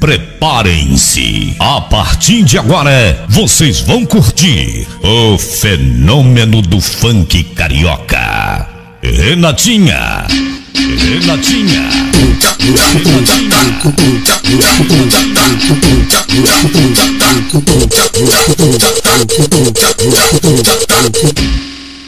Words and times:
Preparem-se. 0.00 1.54
A 1.58 1.82
partir 1.82 2.42
de 2.42 2.56
agora, 2.56 3.26
vocês 3.28 3.80
vão 3.80 4.06
curtir 4.06 4.88
o 5.02 5.36
fenômeno 5.36 6.62
do 6.62 6.80
funk 6.80 7.44
carioca. 7.44 8.66
Renatinha. 9.02 10.26
Renatinha. 10.74 11.90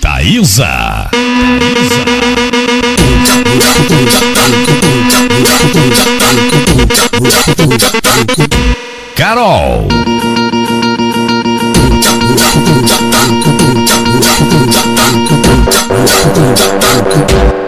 Thaísa. 0.02 1.08
Carol. 9.14 9.86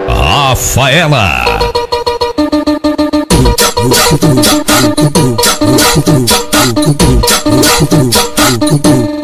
Rafaela. 0.09 1.45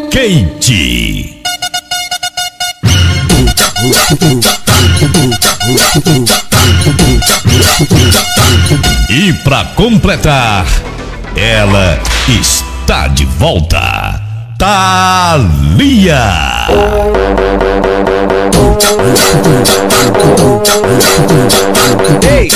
Kate. 0.09 1.40
E 9.09 9.33
pra 9.43 9.65
completar, 9.75 10.67
ela 11.35 11.99
está 12.27 13.07
de 13.07 13.25
volta. 13.25 14.21
Thalia. 14.59 16.21
Ei! 22.29 22.51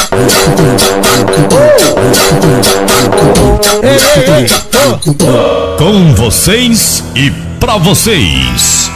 Ei, 3.82 3.98
ei, 4.16 4.44
ei! 4.44 4.48
Oh, 4.88 5.78
Com 5.78 6.14
vocês 6.14 7.04
e 7.16 7.32
pra 7.60 7.78
vocês, 7.78 8.92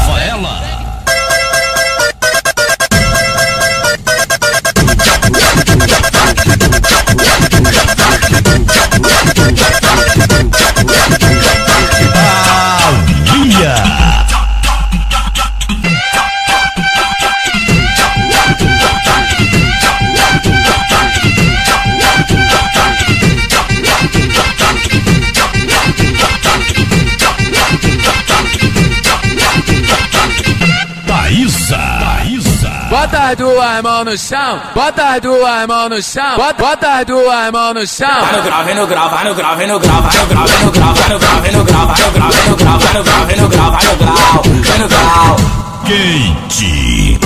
Bota 33.26 33.32
as 33.32 33.36
duas 33.38 33.82
mãos 33.82 34.04
no 34.04 34.16
chão, 34.16 34.62
bota 34.72 35.04
as 35.08 35.20
duas 35.20 35.66
mãos 35.66 35.90
no 35.90 36.00
chão, 36.00 36.36
bota, 36.36 36.62
bota 36.62 36.92
as 36.92 37.06
duas 37.06 37.50
mãos 37.50 37.74
no 37.74 37.84
chão. 37.84 38.06
Vai 38.06 38.36
no 38.36 38.42
grau, 38.44 38.64
vem 38.64 38.74
no 38.76 38.86
grau, 38.86 39.10
vai 39.10 39.24
no 39.24 39.34
grau, 39.34 39.56
vem 39.56 39.66
no 39.66 39.80
grau, 39.80 40.02
vai 40.02 40.16
no 40.16 40.26
grau, 40.28 40.46
vem 40.46 40.62
no 40.62 40.70
grau, 40.70 40.94
vai 40.94 41.08
no 41.08 41.18
grau, 41.18 41.40
vem 41.40 41.52
no 41.52 41.64
grau, 41.64 41.86
vai 41.88 41.98
no 41.98 42.10
grau, 42.12 42.30
vem 42.30 42.46
no 42.46 42.56
grau, 42.56 42.78
vai 42.78 42.92
no 42.94 43.02
grau, 43.02 43.26
vem 43.26 43.36
no 43.36 43.48
grau, 43.48 43.72
vai 43.72 43.84
no 43.84 43.96
grau, 43.96 44.42
vem 44.44 44.78
no 44.78 44.88
grau. 44.88 45.36
Kate. 45.88 47.18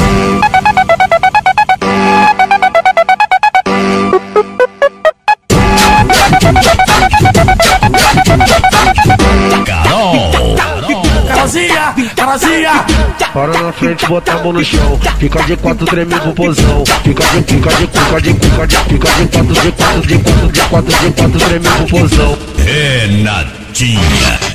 Para 13.33 13.63
na 13.63 13.73
frente, 13.73 14.07
bota 14.07 14.33
a 14.33 14.43
mão 14.43 14.53
no 14.53 14.65
chão. 14.65 14.99
Fica 15.19 15.43
de 15.45 15.57
quatro, 15.57 15.87
treme 15.87 16.15
pro 16.15 16.33
pozão. 16.35 16.85
Fica 17.05 17.23
de, 17.23 17.43
fica 17.43 17.71
de, 17.71 17.87
fica 17.87 18.21
de, 18.21 18.35
fica 18.35 18.67
de, 18.67 18.77
fica 18.77 19.09
de 19.11 19.27
quatro, 19.29 19.55
de 19.55 19.73
quatro, 19.73 20.03
de 20.03 20.13
quatro, 20.19 20.53
de 20.53 20.61
quatro, 20.63 20.93
de 20.93 21.11
quatro, 21.13 21.41
treme 21.41 21.69
pro 21.69 21.87
pozão. 21.87 22.39
Renatinha. 22.59 24.50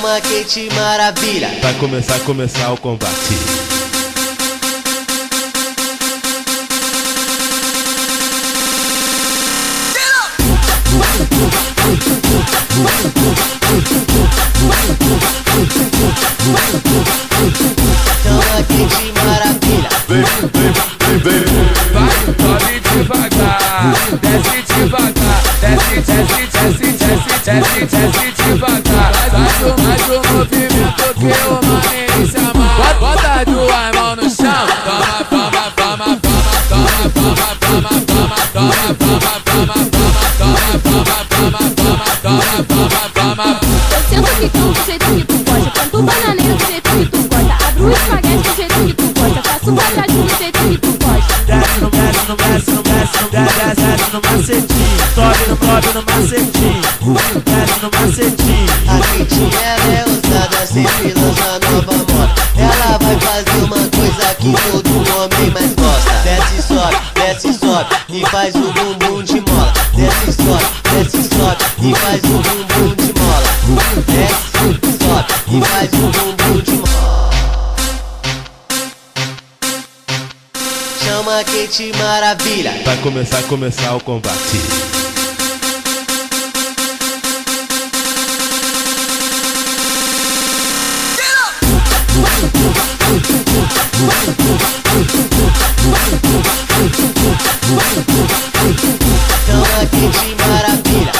Chama 0.00 0.18
Kate 0.22 0.70
Maravilha. 0.74 1.50
Vai 1.60 1.74
começar, 1.74 2.18
começar 2.20 2.72
o 2.72 2.76
combate. 2.78 3.34
Chama 18.22 18.56
Kate 18.56 19.12
Maravilha. 19.22 19.90
Vai, 21.92 22.10
sobe 22.40 22.80
devagar, 22.80 23.94
desce 24.22 24.62
devagar, 24.66 25.42
desce, 25.60 25.96
desce, 26.00 26.40
desce, 26.46 26.88
desce, 26.88 27.32
desce, 27.44 27.80
desce 27.84 28.32
devagar. 28.42 29.19
Faz 29.60 29.72
o, 29.72 29.76
faz 29.76 30.00
o 30.08 30.12
movimento 30.32 31.04
que 31.20 31.28
maninho 31.60 32.24
se 32.30 32.38
amarra. 32.38 32.94
Bota 32.94 33.28
as 33.28 33.44
duas 33.44 33.90
mãos 33.94 34.16
no 34.16 34.24
chão, 34.30 34.64
toma, 34.86 35.20
toma, 35.28 35.64
toma, 35.76 36.08
toma, 36.16 36.94
toma, 36.96 37.48
toma, 37.60 37.92
toma, 38.00 38.30
toma, 38.30 38.78
toma, 38.80 39.36
toma, 39.40 39.60
toma, 39.60 39.84
toma, 40.30 40.64
toma, 40.70 41.28
toma, 41.36 41.60
toma, 41.76 42.00
toma, 42.22 42.56
toma, 42.64 43.02
toma. 43.12 43.60
Eu 43.92 44.00
sento 44.08 44.32
quicão 44.40 44.72
do 44.72 44.80
jeito 44.86 45.04
que 45.04 45.24
tu 45.24 45.36
gosta. 45.44 45.70
Canto 45.70 45.98
bananeiro 46.04 46.56
do 46.56 46.64
jeito 46.64 46.88
que 46.90 47.04
tu 47.04 47.20
gosta. 47.28 47.54
Abro 47.68 47.84
o 47.84 47.90
espaguete 47.90 48.48
do 48.48 48.56
jeito 48.56 48.74
que 48.86 48.92
tu 48.94 49.06
gosta. 49.20 49.40
Faço 49.42 49.70
quadradinho 49.74 50.22
do 50.22 50.38
jeito 50.38 50.58
que 50.58 50.78
tu 50.78 50.90
gosta. 51.04 51.34
Desce 51.44 51.80
no 51.80 51.90
desce 51.90 52.22
no 52.28 52.36
desce 52.36 52.70
no 52.70 52.82
desce 52.82 53.16
no 53.20 53.28
desce 53.28 53.74
desce 53.76 54.10
no 54.10 54.20
macetinho. 54.24 54.69
Sobe 55.20 55.44
no 55.48 55.56
sobe 55.56 55.88
no 55.92 56.02
macetinho. 56.02 56.80
Desce 57.44 57.78
no 57.82 57.90
macetinho. 57.92 58.70
A 58.88 58.96
Kate 59.00 59.42
ela 59.62 59.94
é 59.94 60.04
ousada, 60.08 60.66
sempre 60.66 61.12
lança 61.12 61.60
nova 61.70 61.92
moda. 61.92 62.34
Ela 62.56 62.96
vai 62.96 63.20
fazer 63.20 63.64
uma 63.64 63.76
coisa 63.76 64.34
que 64.36 64.50
todo 64.72 64.90
homem 65.18 65.50
mais 65.50 65.74
gosta. 65.74 66.10
Desce, 66.24 66.62
sobe, 66.62 66.96
desce, 67.14 67.52
sobe 67.52 67.96
e 68.08 68.26
faz 68.30 68.54
o 68.54 68.72
bumbum 68.72 69.22
de 69.22 69.42
mola. 69.42 69.72
Desce, 69.94 70.32
sobe, 70.42 70.64
desce, 70.90 71.28
sobe 71.28 71.64
e 71.82 71.94
faz 71.96 72.20
o 72.24 72.38
bumbum 72.38 72.94
de 72.96 73.12
mola. 73.20 73.50
Desce, 74.06 74.48
sobe 75.04 75.26
e 75.48 75.64
faz 75.66 75.90
o 75.92 75.96
bumbum 75.96 76.62
de 76.62 76.72
mola. 76.72 77.30
Chama 81.04 81.40
a 81.40 81.44
Kate 81.44 81.92
Maravilha. 81.98 82.80
Vai 82.86 82.96
começar, 82.96 83.42
começar 83.42 83.94
o 83.94 84.00
combate. 84.00 85.09
Chama 99.46 99.66
a 99.66 99.86
Kate 99.86 100.30
Maravilha. 100.38 101.12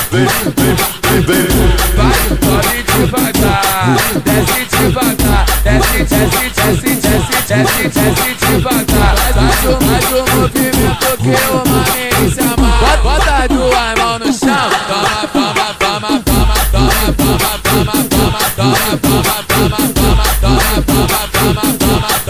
Vai, 1.96 2.14
sobe 2.40 2.78
devagar, 2.82 3.96
desce 4.24 4.60
devagar, 4.76 5.44
desce, 5.64 5.98
desce, 6.04 6.44
desce, 6.56 6.90
desce, 6.96 7.36
desce, 7.48 7.84
desce 7.88 8.30
devagar. 8.46 9.14
Faz 9.34 9.60
o, 9.64 9.72
faz 9.86 10.08
o 10.12 10.14
movimento 10.36 11.10
que 11.18 11.30
o 11.30 11.62
maninho 11.68 12.24
se 12.32 12.40
amarra. 12.40 12.96
Bota 13.02 13.36
duas 13.48 13.99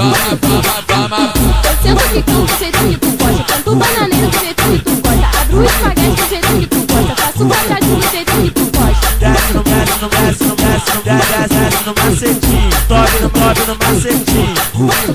toma, 0.00 0.37
toma, 0.41 0.82
toma. 0.87 1.32
Eu 1.64 1.76
sento 1.82 2.08
quicão 2.11 2.44
do 2.44 2.58
jeito 2.58 2.79
que 2.79 2.97
tu 2.97 3.11
gosta. 3.23 3.44
Canto 3.52 3.76
bananeira 3.76 4.26
do 4.26 4.38
jeito 4.38 4.62
que 4.62 4.79
tu 4.79 4.94
gosta. 5.02 5.41
Abro 5.41 5.58
o 5.58 5.64
espaguete 5.64 6.17
do 6.17 6.29
jeito 6.29 6.49
que 6.49 6.67
tu 6.67 6.81
gosta. 6.93 7.17
Faço 7.17 7.47
quadradinho 7.47 7.97
do 7.97 8.11
jeito 8.11 8.32
que 8.32 8.50
tu 8.50 8.64
gosta. 8.79 9.06
Desce 9.20 9.52
no, 9.52 9.62
desce 9.62 9.99
no, 10.00 10.08
desce 10.08 10.44
no, 10.44 10.56
desce 10.56 10.91
no, 10.91 11.02
desce, 11.02 11.29
desce, 11.31 11.55
desce 11.55 11.85
no 11.85 11.93
macetinho. 12.00 12.70
Sobe 12.88 13.17
no, 13.20 13.29
sobe 13.41 13.62
no 13.67 13.75
macetinho. 13.76 14.55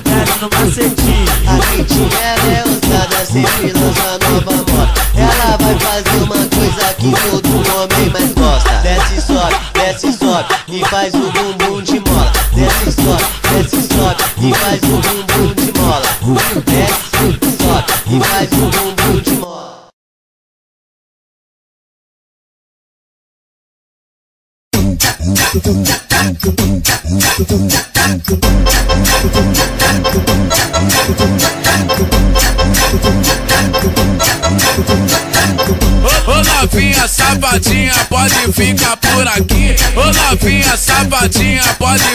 Desce 0.04 0.36
no 0.40 0.48
macetinho. 0.54 1.26
A 1.46 1.58
quentinha 1.66 2.18
ela 2.22 2.52
é 2.52 2.64
ousada, 2.66 3.26
sempre 3.26 3.72
lança 3.72 4.18
nova 4.22 4.52
moda. 4.52 5.06
Ela 5.16 5.56
vai 5.56 5.78
fazer 5.80 6.22
uma 6.22 6.36
coisa 6.36 6.94
que 6.94 7.10
todo 7.30 7.50
homem 7.74 8.10
mais 8.10 8.32
gosta. 8.34 8.70
Desce, 8.82 9.20
sobe, 9.20 9.56
desce, 9.74 10.12
sobe 10.12 10.54
e 10.68 10.84
faz 10.84 11.12
o 11.14 11.32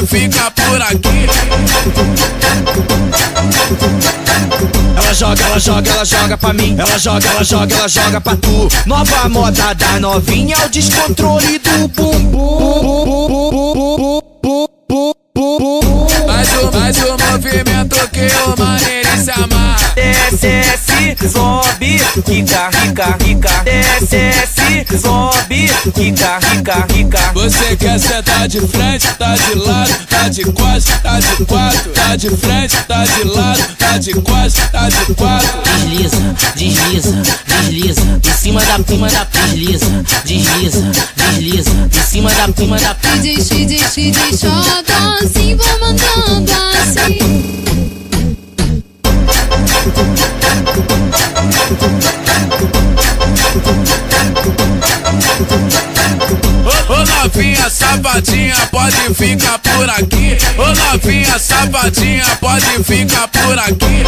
ficar 0.06 0.52
por 0.52 0.82
aqui. 0.82 1.28
Ela 4.96 5.14
joga, 5.14 5.44
ela 5.44 5.60
joga, 5.60 5.90
ela 5.92 6.06
joga 6.06 6.38
pra 6.38 6.54
mim. 6.54 6.76
Ela 6.78 6.98
joga, 6.98 7.28
ela 7.28 7.44
joga, 7.44 7.76
ela 7.76 7.88
joga 7.88 8.22
pra 8.22 8.36
tu. 8.36 8.68
Nova 8.86 9.30
moda 9.30 9.74
da 9.74 10.00
novinha, 10.00 10.56
é 10.62 10.66
o 10.66 10.70
descontrole 10.70 11.60
do 11.60 11.88
bumbum. 11.90 13.42
Faz 16.28 16.50
o, 16.58 16.72
faz 16.72 16.98
o 16.98 17.18
movimento 17.32 18.10
que 18.10 18.28
o 18.46 18.56
maneiro 18.60 19.10
se 19.24 19.32
amarra. 19.32 19.92
Desce, 19.96 21.30
sobe, 21.30 22.02
rica, 22.28 22.70
rica, 22.70 23.18
rica. 23.24 23.64
Desce, 23.64 24.81
sobe, 24.98 25.70
rica, 25.96 26.40
rica, 26.40 26.86
rica. 26.94 27.32
Você 27.34 27.76
quer 27.76 28.00
sentar 28.00 28.48
de 28.48 28.60
frente, 28.62 29.08
tá 29.18 29.36
de 29.36 29.56
lado, 29.56 30.08
tá 30.08 30.30
de 30.30 30.44
costas, 30.44 31.02
tá 31.02 31.20
de 31.20 31.46
quatro, 31.46 31.92
tá 31.92 32.16
de 32.16 32.30
frente, 32.30 32.78
tá 32.88 33.06
de 33.06 33.24
lado, 33.24 33.76
tá 33.78 33.98
de 33.98 34.14
costas, 34.14 34.70
tá 34.72 34.90
de 34.90 35.14
quatro. 35.16 35.62
Desliza, 35.64 36.36
desliza, 36.56 37.22
desliza. 37.48 38.02
Em 38.02 38.34
cima 38.34 38.62
da 38.66 38.80
prima 38.80 39.10
da 39.10 39.24
desliza, 39.24 39.86
desliza, 40.26 40.92
desliza. 41.16 41.72
Em 41.72 42.06
cima 42.06 42.32
da 42.32 42.48
prima 42.50 42.80
da 42.80 42.94
DJ, 42.94 43.66
DJ, 43.66 44.12
DJ, 44.12 44.38
joga 44.38 45.18
assim, 45.24 45.56
vou 45.56 45.80
mandando 45.80 46.52
assim. 46.82 47.62
Ô 57.02 57.04
novinha 57.04 57.68
safadinha, 57.68 58.54
pode 58.72 59.14
ficar 59.16 59.58
por 59.58 59.90
aqui. 59.90 60.38
Ô 60.56 60.68
novinha 60.68 61.40
safadinha, 61.40 62.24
pode 62.40 62.84
ficar 62.84 63.28
por 63.28 63.58
aqui. 63.58 64.04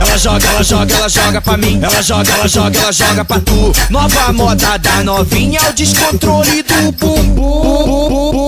Ela 0.00 0.16
joga, 0.16 0.46
ela 0.48 0.62
joga, 0.64 0.94
ela 0.94 1.08
joga 1.10 1.42
pra 1.42 1.58
mim. 1.58 1.78
Ela 1.82 2.02
joga, 2.02 2.32
ela 2.32 2.48
joga, 2.48 2.78
ela 2.78 2.90
joga 2.90 3.22
pra 3.22 3.38
tu. 3.40 3.70
Nova 3.90 4.32
moda 4.32 4.78
da 4.78 5.04
novinha, 5.04 5.60
é 5.62 5.68
o 5.68 5.74
descontrole 5.74 6.62
do 6.62 6.92
bumbum. 6.92 8.38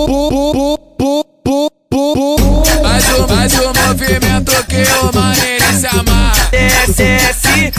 Faz 2.83 3.05
o, 3.19 3.29
faz 3.29 3.53
o 3.59 3.73
movimento 3.87 4.53
que 4.67 4.83
o 5.05 5.13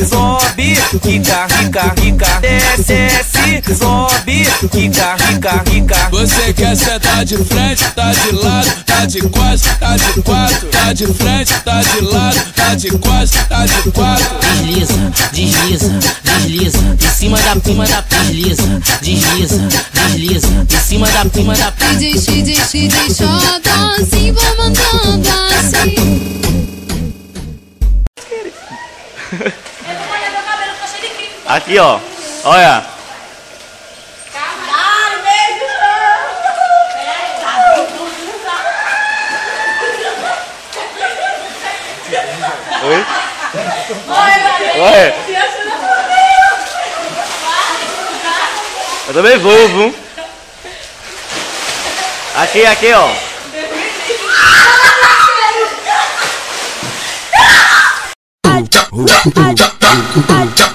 sobe, 0.06 0.77
rica, 1.03 1.48
rica, 1.48 1.94
rica. 2.01 2.39
Desce, 2.42 3.75
sobe, 3.75 4.48
rica, 4.74 5.15
rica, 5.27 5.63
rica. 5.69 6.09
Você 6.12 6.53
quer 6.53 6.75
sentar 6.75 7.25
de 7.25 7.38
frente, 7.38 7.83
tá 7.95 8.12
de 8.12 8.31
lado, 8.36 8.83
tá 8.86 9.06
de 9.06 9.21
costas, 9.21 9.77
tá 9.77 9.98
de 9.98 10.21
quatro, 10.21 10.68
tá 10.69 10.94
de 10.94 11.07
frente, 11.07 11.53
tá 11.63 11.81
de 11.81 12.01
lado, 12.01 12.53
tá 12.56 12.75
de 12.75 12.92
costas, 12.98 13.48
tá 13.48 13.65
de 13.65 13.92
quatro. 13.92 14.25
desliza, 14.39 15.12
desliza, 15.31 16.00
desliza. 16.24 16.77
Em 16.77 17.09
cima 17.15 17.38
da 17.39 17.56
prima 17.56 17.86
da 17.88 18.01
desliza, 18.01 18.81
desliza, 19.01 19.68
desliza. 19.94 20.48
Em 20.48 20.80
cima 20.88 21.07
da 21.09 21.25
prima 21.25 21.56
da 21.56 21.71
DJ, 21.71 22.42
DJ, 22.44 22.88
DJ, 22.88 23.13
joga 23.13 23.95
assim, 24.00 24.31
vou 24.31 24.57
mandando 24.57 25.30
assim. 25.59 26.42
Aqui, 31.51 31.77
ó. 31.80 32.00
Olha. 32.45 32.86
Oi? 42.83 43.06
Oi? 44.80 45.13
Eu 49.10 49.13
também 49.13 49.38
vou, 49.39 49.67
viu? 49.67 49.96
Aqui, 52.38 52.65
aqui, 52.65 52.93
ó. 52.93 53.10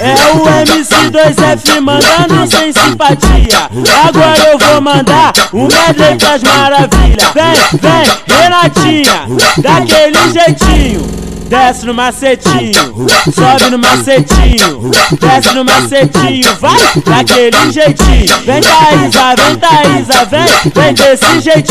É 0.00 0.14
o 0.34 0.44
MC2F 0.44 1.80
mandando 1.80 2.46
sem 2.50 2.72
simpatia. 2.72 3.70
Agora 4.06 4.50
eu 4.50 4.58
vou 4.58 4.80
mandar 4.80 5.32
um 5.52 5.62
medley 5.62 6.16
pras 6.18 6.42
maravilhas. 6.42 7.32
Vem, 7.32 7.54
vem, 7.80 8.36
Renatinha, 8.36 9.26
daquele 9.58 10.32
jeitinho. 10.32 11.22
Desce 11.52 11.84
no 11.84 11.92
macetinho, 11.92 13.06
sobe 13.34 13.70
no 13.70 13.78
macetinho, 13.78 14.90
desce 15.20 15.54
no 15.54 15.62
macetinho, 15.62 16.56
vai 16.58 16.78
daquele 17.04 17.70
jeitinho. 17.70 18.38
Vem 18.46 18.62
Thaísa, 18.62 19.34
vem 19.36 19.56
Thaísa, 19.56 20.24
vem, 20.30 20.72
vem 20.74 20.94
desse 20.94 21.40
jeitinho. 21.40 21.61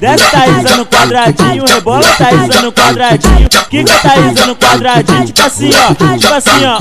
Desce 0.00 0.30
Thaísa 0.30 0.76
no 0.76 0.86
quadradinho, 0.86 1.64
rebola 1.66 2.04
Thaísa 2.16 2.62
no 2.62 2.72
quadradinho. 2.72 3.48
Kika 3.70 3.92
Thaísa 4.00 4.46
no 4.46 4.56
quadradinho, 4.56 5.24
tipo 5.26 5.46
assim 5.46 5.70
ó, 5.74 6.16
tipo 6.16 6.34
assim 6.34 6.64
ó. 6.64 6.78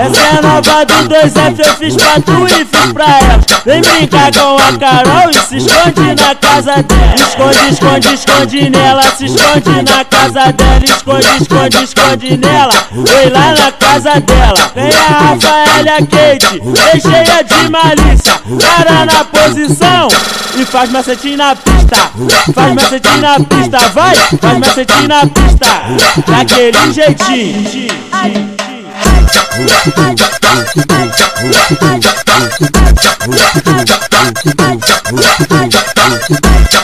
Essa 0.00 0.20
é 0.20 0.38
a 0.38 0.42
nova 0.42 0.84
do 0.84 1.08
2F, 1.08 1.66
eu 1.66 1.74
fiz 1.76 1.96
pra 1.96 2.20
tu 2.20 2.46
e 2.46 2.64
fiz 2.64 2.92
pra 2.92 3.04
ela. 3.04 3.40
Vem 3.64 3.80
brincar 3.82 4.32
com 4.32 4.56
a 4.56 4.78
Carol 4.78 5.30
e 5.30 5.34
se 5.34 5.56
esconde 5.56 6.22
na 6.22 6.34
casa 6.34 6.82
dela. 6.82 7.14
Esconde, 7.14 7.68
esconde, 7.70 8.14
esconde 8.14 8.70
nela, 8.70 9.02
se 9.02 9.26
esconde 9.26 9.82
na 9.82 10.04
casa 10.04 10.52
dela. 10.52 10.84
Esconde, 10.84 11.28
esconde, 11.42 11.84
esconde 11.84 12.36
nela, 12.36 12.74
foi 12.90 13.30
lá 13.30 13.52
na 13.52 13.72
casa 13.72 14.20
dela. 14.20 14.72
Vem 14.74 14.90
a 14.90 15.12
Rafaela 15.12 15.98
Kate, 15.98 16.60
vem 16.62 17.00
cheia 17.00 17.42
de 17.42 17.70
malícia. 17.70 18.32
Para 18.76 19.04
na 19.04 19.24
posição 19.24 20.08
e 20.56 20.64
faz 20.64 20.90
macetinho 20.90 21.36
na 21.36 21.54
pista. 21.54 21.95
Faz 22.54 22.74
macetinho 22.74 23.20
na 23.20 23.40
pista, 23.40 23.78
vai, 23.90 24.16
faz 24.16 24.58
macetinho 24.58 25.08
na 25.08 25.26
pista. 25.26 25.66
Daquele 26.26 26.92
jeitinho. 26.92 28.55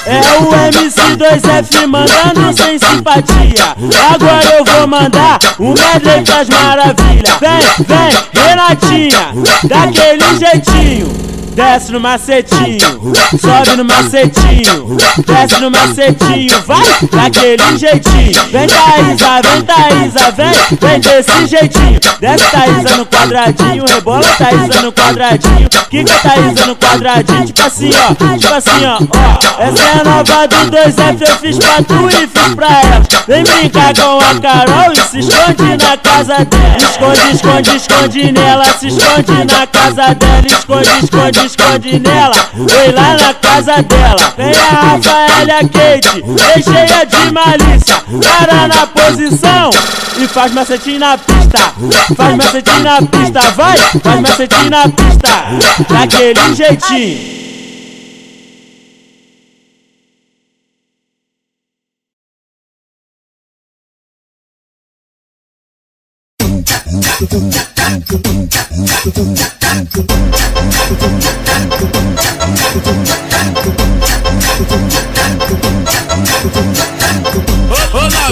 É 0.04 0.20
o 0.38 0.50
MC2F 0.50 1.86
mandando 1.86 2.56
sem 2.56 2.78
simpatia. 2.78 3.76
Agora 4.12 4.44
eu 4.56 4.64
vou 4.64 4.86
mandar 4.86 5.38
um 5.58 5.74
medley 5.74 6.22
pras 6.24 6.48
maravilhas. 6.48 7.38
Vem, 7.40 7.86
vem, 7.86 8.42
Renatinha, 8.42 9.32
daquele 9.64 10.38
jeitinho. 10.38 11.32
Desce 11.54 11.92
no 11.92 12.00
macetinho, 12.00 13.12
sobe 13.38 13.76
no 13.76 13.84
macetinho, 13.84 14.96
desce 15.26 15.60
no 15.60 15.70
macetinho, 15.70 16.62
vai 16.62 16.82
daquele 17.12 17.76
jeitinho. 17.76 18.42
Vem 18.50 18.66
Thaísa, 18.66 19.42
vem 19.42 19.62
Thaísa, 19.62 20.30
vem, 20.32 20.78
vem 20.80 21.00
desse 21.00 21.46
jeitinho. 21.46 22.00
Desce 22.20 22.44
Thaísa 22.50 22.96
no 22.96 23.06
quadradinho, 23.06 23.84
rebola 23.86 24.24
Thaísa 24.38 24.82
no 24.82 24.92
quadradinho. 24.92 25.68
Kika 25.90 26.14
Thaísa 26.22 26.66
no 26.66 26.76
quadradinho, 26.76 27.46
tipo 27.46 27.62
assim 27.62 27.90
ó, 27.94 28.36
tipo 28.38 28.54
assim 28.54 28.86
ó, 28.86 28.98
ó. 28.98 29.62
Essa 29.62 29.82
é 29.82 30.00
a 30.00 30.04
nova 30.04 30.48
do 30.48 30.56
2F, 30.70 31.28
eu 31.28 31.36
fiz 31.38 31.58
pra 31.58 31.82
tu 31.82 32.08
e 32.08 32.26
fiz 32.26 32.54
pra 32.54 32.68
ela. 32.68 33.02
Vem 33.26 33.44
brincar 33.44 33.94
com 33.94 34.18
a 34.18 34.40
Carol 34.40 34.92
e 34.92 34.96
se 34.96 35.18
esconde 35.18 35.76
na 35.84 35.96
casa 35.96 36.44
dela. 36.44 36.76
Esconde, 36.78 37.32
esconde, 37.32 37.76
esconde 37.76 38.32
nela, 38.32 38.64
se 38.64 38.88
esconde 38.88 39.44
na 39.44 39.66
casa 39.66 40.14
dela. 40.14 40.46
Esconde, 40.46 40.90
esconde, 41.02 41.46
esconde 41.46 41.98
nela, 41.98 42.36
vem 42.54 42.92
lá 42.92 43.16
na 43.20 43.34
casa 43.34 43.82
dela. 43.82 44.34
Vem 44.36 44.52
a 44.52 44.92
Rafaela 44.92 45.60
Kate, 45.60 46.22
vem 46.24 46.62
cheia 46.62 47.04
de 47.04 47.32
malícia. 47.32 48.02
Para 48.38 48.68
na 48.68 48.86
posição 48.86 49.70
e 50.18 50.26
faz 50.26 50.52
macetinho 50.52 51.00
na 51.00 51.18
pista. 51.18 51.72
Faz 52.16 52.36
macetinho 52.36 52.82
na 52.82 53.02
pista, 53.02 53.40
vai, 53.52 53.78
faz 53.78 54.20
macetinho 54.20 54.70
na 54.70 54.88
pista. 54.88 55.84
Daquele 55.88 56.54
jeitinho. 56.54 57.42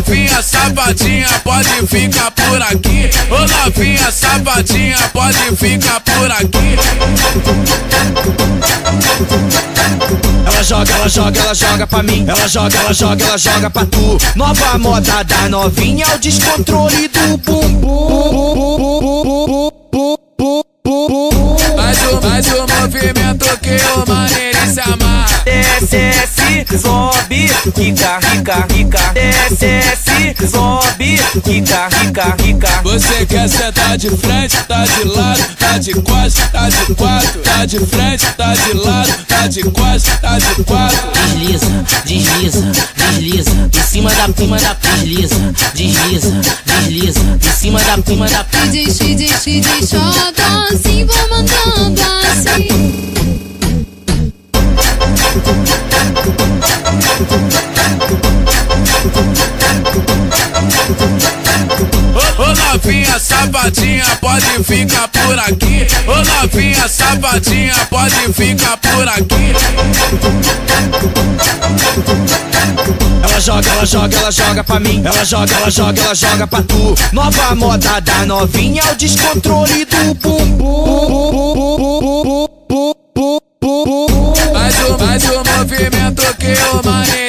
Novinha 0.00 0.42
safadinha, 0.42 1.28
pode 1.44 1.86
ficar 1.86 2.30
por 2.30 2.62
aqui. 2.62 3.10
Ô 3.30 3.64
novinha 3.64 4.10
safadinha, 4.10 4.96
pode 5.12 5.54
ficar 5.56 6.00
por 6.00 6.30
aqui. 6.30 6.78
Ela 10.46 10.62
joga, 10.64 10.94
ela 10.94 11.06
joga, 11.06 11.40
ela 11.40 11.54
joga 11.54 11.86
pra 11.86 12.02
mim. 12.02 12.24
Ela 12.26 12.48
joga, 12.48 12.78
ela 12.78 12.94
joga, 12.94 13.24
ela 13.26 13.36
joga 13.36 13.68
pra 13.68 13.84
tu. 13.84 14.16
Nova 14.36 14.78
moda 14.78 15.22
da 15.22 15.50
novinha, 15.50 16.06
o 16.14 16.18
descontrole 16.18 17.06
do 17.08 17.36
bumbum. 17.36 19.10
Faz 21.76 21.98
o, 22.06 22.22
faz 22.22 22.46
o 22.46 22.66
movimento 22.80 23.58
que 23.58 23.76
o 23.94 24.10
maneiro 24.10 24.66
se 24.66 24.80
amarra. 24.80 25.42
Desce, 25.44 26.12
sobe, 26.78 27.50
rica, 27.76 28.18
rica, 28.20 28.66
rica. 28.72 29.12
Desce, 29.12 30.46
sobe, 30.46 31.20
rica, 31.44 31.88
rica, 31.88 32.36
rica. 32.42 32.82
Você 32.82 33.26
quer 33.26 33.48
sentar 33.48 33.96
de 33.96 34.10
frente, 34.10 34.56
tá 34.68 34.84
de 34.84 35.04
lado, 35.04 35.56
tá 35.58 35.78
de 35.78 35.92
costas, 35.94 36.50
tá 36.50 36.68
de 36.68 36.94
quatro, 36.94 37.40
tá 37.40 37.66
de 37.66 37.78
frente, 37.80 38.26
tá 38.36 38.54
de 38.54 38.72
lado, 38.74 39.12
tá 39.26 39.46
de 39.46 39.62
costas, 39.62 40.20
tá 40.20 40.38
de 40.38 40.64
quatro. 40.64 41.10
Desliza, 41.12 41.84
desliza, 42.04 42.72
desliza. 42.96 43.50
Em 43.50 43.82
cima 43.82 44.10
da 44.14 44.28
prima 44.28 44.58
da 44.58 44.74
desliza, 44.74 45.36
desliza, 45.74 46.32
desliza. 46.66 47.20
Em 47.20 47.52
cima 47.56 47.80
da 47.80 47.98
prima 47.98 48.28
da 48.28 48.42
DJ, 48.70 49.14
DJ, 49.14 49.60
DJ, 49.60 49.86
joga 49.86 50.68
assim, 50.72 51.04
vou 51.04 51.28
mandando 51.30 52.02
assim. 52.30 53.30
Ô, 53.38 53.39
ô 62.36 62.54
novinha 62.72 63.18
safadinha, 63.18 64.04
pode 64.20 64.64
ficar 64.64 65.06
por 65.08 65.38
aqui. 65.38 65.86
Ô 66.06 66.16
novinha 66.42 66.88
safadinha, 66.88 67.74
pode 67.88 68.32
ficar 68.32 68.76
por 68.78 69.06
aqui. 69.08 69.54
Ela 73.22 73.40
joga, 73.40 73.70
ela 73.70 73.86
joga, 73.86 74.16
ela 74.16 74.32
joga 74.32 74.64
pra 74.64 74.80
mim. 74.80 75.02
Ela 75.04 75.24
joga, 75.24 75.54
ela 75.54 75.70
joga, 75.70 76.02
ela 76.02 76.14
joga 76.14 76.46
pra 76.48 76.62
tu. 76.62 76.96
Nova 77.12 77.54
moda 77.54 78.00
da 78.00 78.26
novinha, 78.26 78.82
é 78.82 78.92
o 78.92 78.96
descontrole 78.96 79.84
do 79.84 80.14
bumbum. 80.14 81.70
Faz 85.00 85.24
o, 85.30 85.42
movimento 85.56 86.22
que 86.36 86.52
o. 86.52 86.82
Desce, 86.82 87.19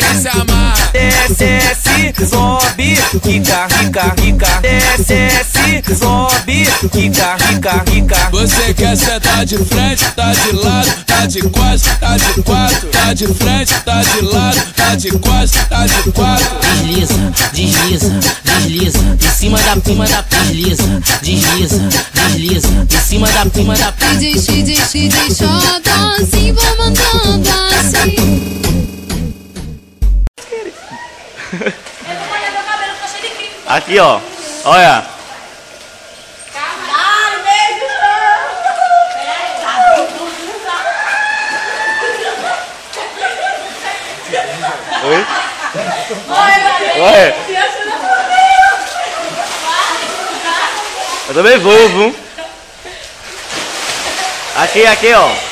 sobe, 2.81 2.97
rica, 3.23 3.67
rica, 3.67 4.15
rica. 4.17 4.61
Desce, 4.61 5.95
sobe, 5.95 6.67
rica, 6.93 7.35
rica, 7.38 7.83
rica. 7.88 8.29
Você 8.31 8.73
quer 8.73 8.97
sentar 8.97 9.45
de 9.45 9.57
frente, 9.57 10.05
tá 10.15 10.33
de 10.33 10.51
lado, 10.53 10.91
tá 11.05 11.25
de 11.25 11.41
costas, 11.41 11.97
tá 12.00 12.17
de 12.17 12.41
quatro, 12.41 12.89
tá 12.89 13.13
de 13.13 13.27
frente, 13.27 13.73
tá 13.85 14.01
de 14.01 14.21
lado, 14.21 14.73
tá 14.75 14.95
de 14.95 15.11
costas, 15.11 15.67
tá 15.67 15.85
de 15.85 16.11
quatro. 16.11 16.47
Desliza, 16.61 17.33
desliza, 17.53 18.19
desliza. 18.43 19.00
Em 19.00 19.31
cima 19.31 19.59
da 19.59 19.77
prima 19.77 20.07
da 20.07 20.21
desliza, 20.21 21.01
desliza, 21.21 21.89
desliza. 22.13 22.67
Em 22.67 23.01
cima 23.07 23.27
da 23.31 23.45
prima 23.45 23.75
da 23.75 23.91
DJ, 23.91 24.63
DJ, 24.63 25.11
joga 25.29 26.15
assim, 26.19 26.53
vou 26.53 26.77
mandando 26.77 27.50
assim. 27.79 28.61
Aqui, 33.71 33.97
ó. 33.99 34.19
Olha. 34.65 35.05
Oi? 45.03 45.25
Oi? 46.97 47.33
Eu 51.29 51.33
também 51.33 51.57
vou, 51.59 51.89
viu? 51.89 52.15
Aqui, 54.57 54.85
aqui, 54.85 55.13
ó. 55.13 55.50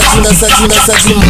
Dançadinho, 0.00 0.22
dançadinho, 0.22 0.68
dançadinho. 0.68 1.20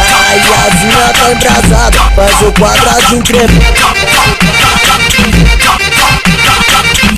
Ai, 0.00 0.38
a 0.38 0.70
vinha 0.76 1.12
tá 1.12 1.32
embrasada, 1.32 1.98
faz 2.16 2.40
o 2.40 2.52
quadradinho 2.52 3.22
tremer. 3.22 3.48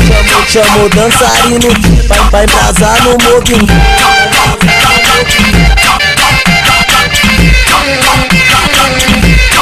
Chamo, 0.04 0.46
chamo 0.48 0.88
dançarino 0.88 1.68
pra, 2.08 2.16
pra 2.24 2.42
embrasar 2.42 3.02
no 3.04 3.10
movimento. 3.10 3.72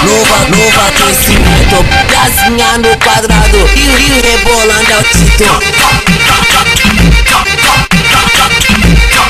Nova, 0.02 0.38
novo 0.48 0.80
aquecimento, 0.88 1.76
brasinha 2.08 2.78
no 2.78 2.96
quadrado 3.04 3.58
e 3.76 3.88
o 3.88 3.96
rio 3.96 4.22
rebolando 4.22 4.92
é 4.92 4.96
o 4.96 5.02
título. 5.04 6.17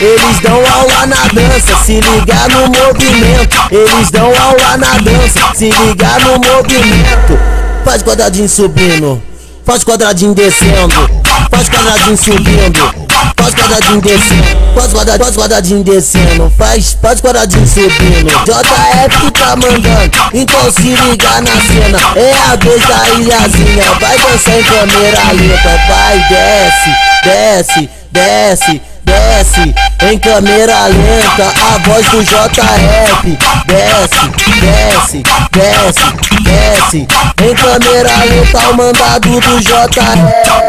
Eles 0.00 0.38
dão 0.40 0.55
aula 0.55 1.07
na 1.07 1.26
dança, 1.33 1.76
se 1.85 2.00
ligar 2.00 2.49
no 2.50 2.67
movimento. 2.69 3.57
Eles 3.71 4.11
dão 4.12 4.26
aula 4.26 4.76
na 4.76 4.97
dança, 4.99 5.40
se 5.55 5.71
ligar 5.71 6.21
no 6.21 6.35
movimento. 6.35 7.38
Faz 7.85 8.02
quadradinho 8.02 8.49
subindo, 8.49 9.21
faz 9.64 9.83
quadradinho 9.83 10.35
descendo, 10.35 11.11
faz 11.50 11.69
quadradinho 11.69 12.17
subindo, 12.17 12.95
faz 13.37 13.55
quadradinho 13.55 14.00
descendo. 14.00 14.59
Faz 14.75 14.93
quadradinho, 14.93 15.25
faz 15.25 15.37
quadradinho 15.37 15.83
descendo, 15.83 16.52
faz, 16.57 16.97
faz 17.02 17.21
quadradinho 17.21 17.67
subindo. 17.67 18.31
JF 18.45 19.31
tá 19.33 19.57
mandando, 19.57 20.11
então 20.33 20.71
se 20.71 20.83
liga 20.83 21.40
na 21.40 21.61
cena. 21.61 21.99
É 22.14 22.52
a 22.52 22.57
vez 22.57 22.87
da 22.87 23.09
ilhazinha, 23.09 23.85
vai 24.00 24.17
dançar 24.19 24.61
em 24.61 24.62
câmera 24.62 25.33
lenta, 25.33 25.81
vai, 25.88 26.19
desce, 26.28 26.90
desce, 27.25 27.90
desce. 28.12 28.81
Desce 29.09 29.75
em 30.03 30.19
câmera 30.19 30.87
lenta, 30.88 31.49
a 31.49 31.79
voz 31.79 32.07
do 32.09 32.23
JF. 32.23 33.38
Desce, 33.67 34.29
desce, 34.61 35.23
desce, 35.50 36.12
desce 36.43 37.09
em 37.43 37.55
câmera 37.55 38.11
lenta, 38.27 38.59
o 38.69 38.77
mandado 38.77 39.41
do 39.41 39.61
JF. 39.61 40.69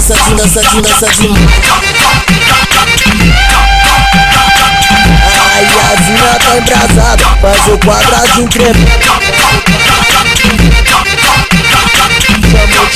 dançadinho, 0.00 0.36
dançadinho, 0.36 0.82
dançadinho. 0.82 1.48
Ai, 5.52 5.64
a 5.64 6.02
zinha 6.02 6.38
tá 6.40 6.58
embrasada, 6.58 7.24
faz 7.40 7.68
o 7.68 7.78
quadradinho 7.78 8.48
tremer. 8.48 10.09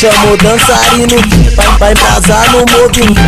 Chamo, 0.04 0.12
chamo 0.12 0.36
dançarino, 0.36 1.16
vai, 1.56 1.78
vai 1.78 1.92
embrasar 1.92 2.50
no 2.50 2.58
movimento. 2.58 3.20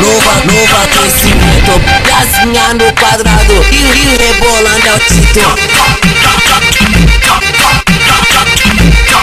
Nova, 0.00 0.34
nova 0.46 0.82
aquecimento, 0.82 1.80
casinha 2.08 2.74
no 2.74 2.92
quadrado 2.94 3.64
e, 3.70 3.76
e 3.76 4.16
rebolando 4.18 4.88
ao 4.90 4.98
tito. 4.98 5.40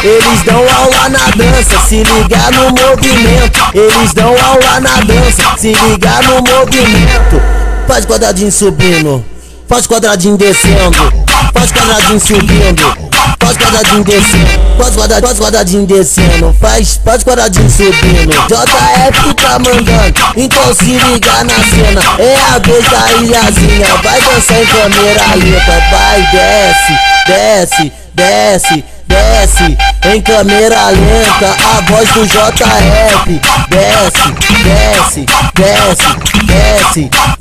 Eles 0.03 0.43
dão 0.45 0.65
aula 0.73 1.09
na 1.09 1.29
dança, 1.35 1.79
se 1.85 2.01
ligar 2.01 2.49
no 2.53 2.69
movimento. 2.69 3.59
Eles 3.73 4.13
dão 4.13 4.33
aula 4.41 4.79
na 4.79 5.01
dança, 5.01 5.57
se 5.57 5.73
ligar 5.73 6.23
no 6.23 6.35
movimento. 6.35 7.41
Faz 7.85 8.05
quadradinho 8.05 8.51
subindo, 8.53 9.25
faz 9.67 9.85
quadradinho 9.85 10.37
descendo, 10.37 11.13
faz 11.53 11.71
quadradinho 11.71 12.19
subindo. 12.19 13.07
Faz 13.39 13.57
quadradinho 13.57 14.03
descendo, 14.03 14.77
faz 14.77 14.95
quadradinho, 14.95 15.27
faz 15.27 15.39
quadradinho 15.39 15.85
descendo, 15.85 16.55
faz, 16.59 16.99
faz 17.03 17.23
quadradinho 17.23 17.69
subindo. 17.69 18.33
JF 18.47 19.33
tá 19.35 19.59
mandando, 19.59 20.13
então 20.35 20.73
se 20.73 20.85
liga 20.85 21.43
na 21.43 21.53
cena. 21.53 22.01
É 22.19 22.55
a 22.55 22.59
vez 22.59 22.89
da 22.89 23.11
ilhazinha, 23.13 23.87
vai 24.03 24.21
dançar 24.21 24.61
em 24.61 24.65
câmera 24.65 25.35
lenta, 25.35 25.83
vai, 25.91 26.21
desce, 26.31 26.93
desce, 27.27 27.93
desce 28.13 28.83
desce 29.07 29.77
em 30.13 30.21
câmera 30.21 30.89
lenta, 30.89 31.55
a 31.77 31.81
voz 31.89 32.09
do 32.09 32.25
JF. 32.25 33.41
Desce, 33.69 34.31
desce, 34.63 35.25
desce, 35.55 36.36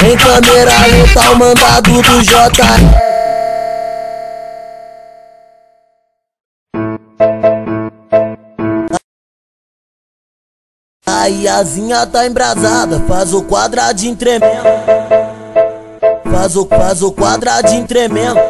em 0.05 0.17
câmera 0.17 0.87
lenta, 0.87 1.31
o 1.31 1.37
mandado 1.37 2.03
do 2.03 2.23
JF. 2.23 3.07
A 11.07 11.27
Iazinha 11.29 12.07
tá 12.07 12.27
embrasada, 12.27 13.01
faz 13.09 13.33
o 13.33 13.43
quadradinho 13.43 14.17
tremendo. 14.17 14.63
Faz 16.31 16.57
o, 16.57 16.67
faz 16.67 17.03
o 17.03 17.13
quadradinho 17.13 17.87
tremendo. 17.87 18.41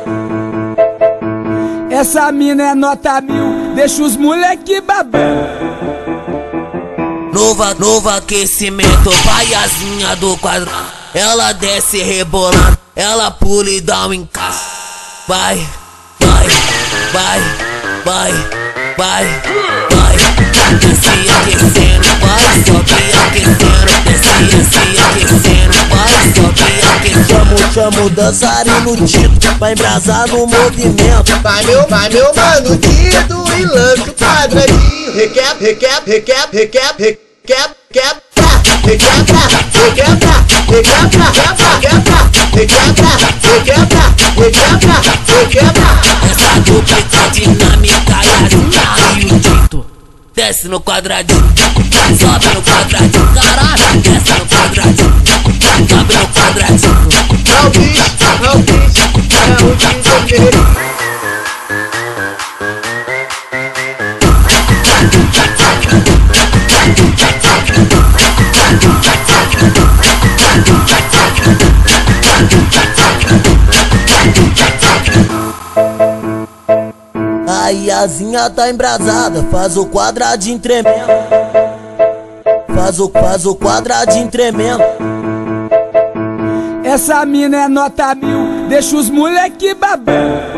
Essa 1.90 2.30
mina 2.32 2.70
é 2.70 2.74
nota 2.74 3.20
mil, 3.20 3.74
deixa 3.74 4.02
os 4.02 4.16
moleque 4.16 4.80
babando. 4.80 6.05
Novo, 7.36 7.62
novo 7.78 8.08
aquecimento, 8.08 9.10
vaiazinha 9.22 10.16
do 10.16 10.38
quadro. 10.38 10.70
Ela 11.12 11.52
desce 11.52 12.02
rebolando, 12.02 12.78
ela 12.96 13.30
pula 13.30 13.68
e 13.68 13.78
dá 13.78 14.06
um 14.06 14.14
encaixe. 14.14 14.58
Vai, 15.28 15.68
vai, 16.18 16.48
vai, 17.12 17.40
vai, 18.06 18.32
vai, 18.96 19.42
vai. 19.90 20.16
Desce 20.78 21.10
aquecendo, 21.30 22.08
vai, 22.20 22.64
sobe 22.64 22.94
aquecendo. 23.26 23.86
Desce, 24.06 24.56
desce 24.56 24.78
aquecendo, 25.04 25.76
vai, 25.90 26.08
sobe 26.34 26.64
aquecendo. 26.96 27.28
Chamo, 27.28 27.72
chamo 27.74 28.10
dançarino 28.10 28.96
Tito, 29.06 29.58
vai 29.58 29.72
embrasar 29.74 30.26
no 30.28 30.46
movimento. 30.46 31.38
Vai 31.42 31.62
meu, 31.64 31.86
vai 31.86 32.08
meu 32.08 32.34
mano 32.34 32.78
Tito 32.78 33.44
e 33.58 33.64
lança 33.66 34.10
o 34.10 34.14
quadradinho. 34.14 35.14
Requebra, 35.14 35.56
requebra, 35.60 36.02
requebra, 36.06 36.48
requebra, 36.52 36.96
requebra, 36.98 37.25
quebra. 37.46 37.76
Requebra, 37.96 38.48
requebra, 38.84 39.42
requebra, 39.86 40.34
requebra, 40.68 41.26
requebra, 42.54 43.10
requebra, 43.34 44.02
requebra, 44.36 44.96
requebra. 45.26 45.90
Essa 46.30 46.52
dupla 46.60 47.00
dinâmica 47.32 48.16
e 48.22 48.28
a 48.28 48.88
e 49.18 49.26
o 49.26 49.40
Tito. 49.40 49.80
Desce 50.34 50.68
no 50.68 50.80
quadradinho, 50.80 51.52
sobe 52.18 52.46
no 52.54 52.62
quadradinho, 52.62 53.28
caralho, 53.34 54.00
desce 54.02 54.32
no 54.32 54.46
quadradinho, 54.46 55.22
sobe 55.88 56.14
no 56.14 56.26
quadradinho. 56.28 57.08
É 57.46 57.66
o 57.66 57.70
bicho, 57.70 58.02
é 58.42 58.50
o 58.50 58.58
bicho, 58.58 59.04
é 59.42 60.72
o 60.72 60.85
bicho 77.86 77.92
A 77.92 78.00
Iazinha 78.00 78.50
tá 78.50 78.68
embrasada, 78.68 79.46
faz 79.50 79.76
o 79.76 79.86
quadradinho 79.86 80.58
tremendo. 80.58 81.06
Faz 82.74 82.98
o, 82.98 83.08
faz 83.08 83.46
o 83.46 83.54
quadradinho 83.54 84.28
tremendo. 84.28 84.82
Essa 86.84 87.24
mina 87.24 87.64
é 87.64 87.68
nota 87.68 88.14
mil, 88.14 88.68
deixa 88.68 88.96
os 88.96 89.08
moleque 89.08 89.74
babando. 89.74 90.56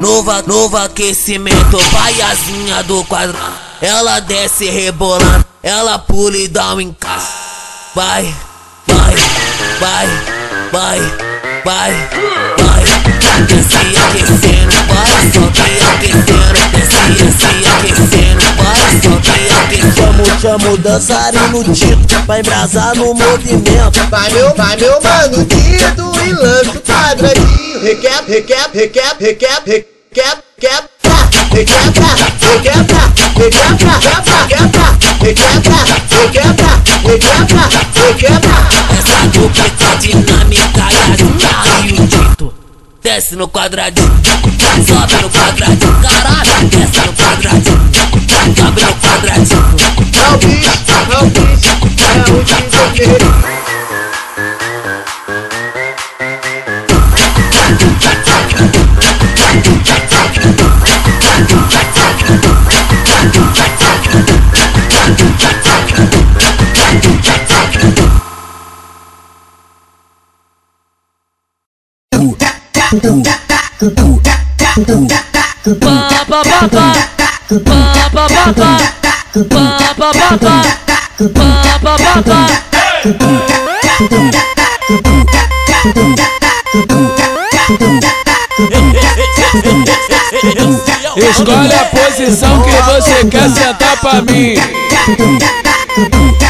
Novo, 0.00 0.32
novo 0.46 0.76
aquecimento, 0.78 1.78
vaiazinha 1.92 2.82
do 2.84 3.04
quadrado. 3.04 3.54
Ela 3.82 4.20
desce 4.20 4.66
rebolando, 4.66 5.44
ela 5.62 5.98
pula 5.98 6.36
e 6.36 6.48
dá 6.48 6.74
um 6.74 6.80
encaixe. 6.80 7.26
Vai, 7.94 8.34
vai, 8.86 9.14
vai, 9.80 10.06
vai, 10.72 11.00
vai, 11.64 11.92
vai. 12.58 13.00
Desce 13.46 13.76
aquecendo, 13.76 14.79
vai, 15.00 15.32
sobe 15.32 15.60
aquecendo. 15.94 16.50
Desce, 16.72 17.48
aquecendo, 17.78 18.44
vai, 18.56 19.00
sobe 19.02 19.32
aquecendo. 19.62 19.94
Chamo, 19.96 20.40
chamo 20.40 20.76
dançarino 20.78 21.64
Tito, 21.64 22.22
vai 22.26 22.40
embrasar 22.40 22.94
no 22.96 23.14
movimento. 23.14 24.00
Vai 24.10 24.30
meu, 24.32 24.54
vai 24.54 24.76
meu 24.76 25.00
mano 25.02 25.44
Tito 25.46 26.12
e 26.26 26.32
lança 26.32 26.70
o 26.70 26.80
quadradinho. 26.80 27.82
Requebra, 27.82 28.24
requebra, 28.28 28.70
requebra, 28.74 29.16
requebra, 29.20 29.60
requebra, 29.66 30.44
quebra. 30.60 30.90
Requebra, 31.50 32.06
requebra, 32.40 33.12
requebra, 33.36 33.92
requebra, 34.10 34.86
requebra, 35.20 35.78
requebra, 36.10 36.70
requebra, 37.02 37.64
requebra. 37.94 38.58
Essa 38.96 39.18
dupla 39.28 39.64
dinâmica 39.98 40.84
e 40.90 41.00
a 41.00 41.86
e 41.86 41.92
o 41.92 42.06
Tito. 42.06 42.59
Desce 43.02 43.34
no 43.34 43.48
quadradinho, 43.48 44.12
sobe 44.86 45.22
no 45.22 45.30
quadradinho, 45.30 46.00
caralho, 46.02 46.68
desce 46.68 47.00
no 47.00 47.12
quadradinho, 47.14 47.90
sobe 48.56 48.82
no 48.82 48.94
quadradinho. 49.00 49.76
É 50.20 50.28
o 50.28 50.36
bicho, 50.36 50.70
é 51.08 51.16
o 51.16 51.26
bicho, 51.26 51.70
é 52.10 52.20
o 52.30 52.90
bicho 52.92 53.50
Eu 72.92 72.98
Escolhe 90.42 91.74
a 91.74 91.84
posição 91.84 92.62
que 92.62 92.70
você 92.70 93.24
quer 93.26 93.50
sentar 93.50 93.96
pra 94.00 94.22
mim. 94.22 94.54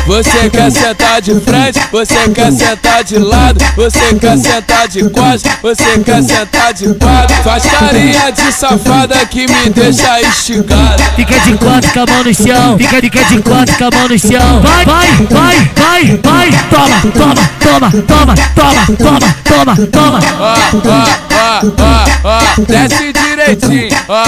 Você 0.07 0.51
quer 0.51 0.71
sentar 0.71 1.21
de 1.21 1.35
frente, 1.41 1.81
você 1.91 2.29
quer 2.29 2.53
sentar 2.53 3.03
de 3.03 3.19
lado, 3.19 3.65
você 3.77 4.15
quer 4.15 4.39
sentar 4.39 4.87
de 4.89 5.09
costas, 5.11 5.53
você 5.63 5.99
quer 6.05 6.23
sentar 6.23 6.73
de 6.75 6.95
quatro. 6.95 7.37
Faz 7.43 7.65
carinha 7.65 8.31
de 8.31 8.53
safada 8.53 9.27
que 9.27 9.47
me 9.47 9.71
deixa 9.71 10.21
esticado. 10.21 11.03
Fica 11.17 11.39
de 11.41 11.57
quatro 11.59 11.91
com 11.93 12.01
a 12.01 12.07
mão 12.07 12.25
no 12.25 12.35
chão, 12.35 12.79
fica, 12.79 13.01
fica 13.01 13.25
de 13.25 13.43
quatro 13.43 13.77
com 13.77 13.85
a 13.85 13.91
mão 13.91 14.09
no 14.09 14.19
chão. 14.19 14.63
Vai, 14.63 14.85
vai, 14.85 15.09
vai, 15.31 15.71
vai, 15.77 16.21
vai. 16.23 16.51
Toma, 16.71 17.01
toma, 17.13 17.35
toma, 17.61 17.91
toma, 18.07 18.35
toma, 18.57 18.87
toma, 18.97 19.29
toma, 19.45 19.77
toma. 19.87 20.21
Ó, 20.39 20.55
ó, 20.89 21.05
ó, 21.35 21.61
ó, 21.79 22.05
ó, 22.25 22.63
desce 22.67 23.13
direitinho 23.13 23.80
ó, 24.09 24.13
ó, 24.13 24.23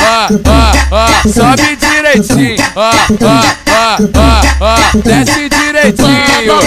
ó, 0.00 0.28
ó, 0.46 0.70
ó, 0.90 1.28
sobe 1.28 1.76
direitinho, 1.76 2.64
ó, 2.76 2.90
ó, 3.22 3.40
ó, 4.14 4.40
ó, 4.60 4.98
desce 5.04 5.48
direitinho. 5.48 6.58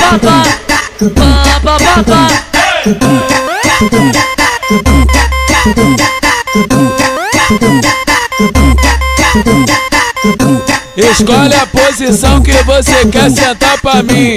Escolhe 10.95 11.56
a 11.56 11.65
posição 11.65 12.41
que 12.41 12.52
você 12.63 13.06
quer 13.12 13.32
sentar 13.32 13.80
pra 13.82 14.04
mim. 14.04 14.36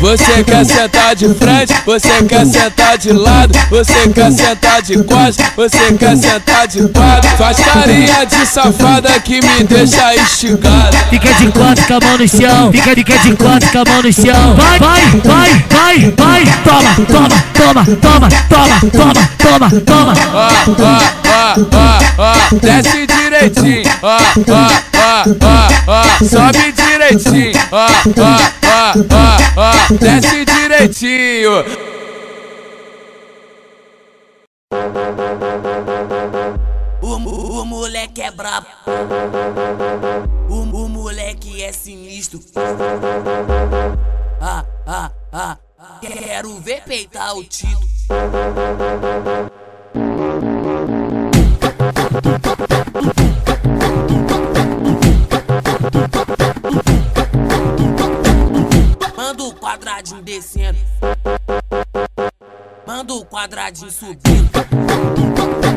Você 0.00 0.44
quer 0.44 0.64
sentar 0.66 1.16
de 1.16 1.32
frente, 1.34 1.74
você 1.86 2.22
quer 2.28 2.46
sentar 2.46 2.98
de 2.98 3.10
lado, 3.12 3.58
você 3.70 4.08
quer 4.14 4.30
sentar 4.30 4.82
de 4.82 5.02
costas, 5.02 5.46
você 5.56 5.92
quer 5.98 6.16
sentar 6.16 6.68
de 6.68 6.88
quatro. 6.88 7.30
Faz 7.36 7.58
carinha 7.58 8.26
de 8.26 8.46
safada 8.46 9.18
que 9.20 9.40
me 9.40 9.64
deixa 9.64 10.14
instigado. 10.14 10.96
Fica 11.10 11.32
de 11.34 11.50
quatro 11.52 11.84
com 11.86 11.94
a 11.94 12.00
mão 12.00 12.18
no 12.18 12.28
chão, 12.28 12.70
fica, 12.70 12.94
fica 12.94 13.18
de 13.18 13.36
quatro 13.36 13.70
com 13.70 13.78
a 13.78 13.84
mão 13.84 14.02
no 14.02 14.12
chão. 14.12 14.56
Vai, 14.56 14.78
vai, 14.78 15.02
vai, 15.24 15.64
vai, 15.70 16.12
vai, 16.16 16.44
toma, 16.62 16.94
toma, 17.06 17.44
toma, 17.54 17.84
toma, 17.96 18.28
toma, 18.50 18.80
toma, 18.90 19.24
toma, 19.38 19.70
toma. 19.80 20.14
Ó, 20.34 20.48
ó, 20.78 20.98
ó, 21.28 21.60
ó, 21.72 22.32
ó, 22.52 22.58
desce 22.60 23.06
direitinho, 23.06 23.90
ó, 24.02 24.18
ó, 24.52 24.93
ó, 25.86 26.24
sobe 26.24 26.72
direitinho, 26.72 27.52
ó, 27.70 27.86
ó, 28.20 28.94
ó, 29.10 29.60
ó, 29.60 29.94
desce 29.98 30.44
direitinho. 30.44 31.64
O, 37.02 37.60
o, 37.60 37.64
moleque 37.64 38.22
é 38.22 38.30
brabo. 38.30 38.66
O, 40.48 40.54
o 40.54 40.88
moleque 40.88 41.62
é 41.62 41.72
sinistro. 41.72 42.40
Ah, 44.40 44.64
ah, 44.86 45.10
ah. 45.32 45.58
Quero 46.00 46.60
ver 46.60 46.82
peitar 46.84 47.36
o 47.36 47.44
Tito. 47.44 47.80
Quadradinho 63.44 63.90
subindo. 63.90 65.73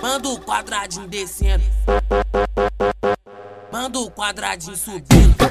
Manda 0.00 0.28
o 0.28 0.38
quadradinho 0.38 1.08
descendo. 1.08 1.64
Manda 3.72 3.98
o 3.98 4.08
quadradinho 4.12 4.76
subindo. 4.76 5.43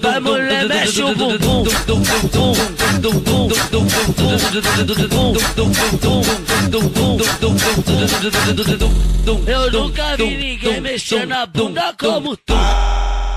Vai 0.00 0.20
mulher, 0.20 0.68
mexe 0.68 1.02
o 1.04 1.14
bumbum. 1.14 1.64
Eu 9.46 9.70
nunca 9.70 10.16
vi 10.16 10.36
ninguém 10.36 10.80
mexer 10.80 11.26
na 11.28 11.46
bunda 11.46 11.94
como 11.96 12.36
tu. 12.36 12.54